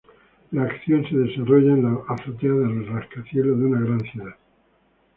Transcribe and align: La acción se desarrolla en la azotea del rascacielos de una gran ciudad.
La 0.49 0.63
acción 0.63 1.07
se 1.07 1.15
desarrolla 1.15 1.73
en 1.73 1.83
la 1.83 1.99
azotea 2.09 2.49
del 2.49 2.87
rascacielos 2.87 3.59
de 3.59 3.65
una 3.67 3.81
gran 3.85 3.99
ciudad. 3.99 4.33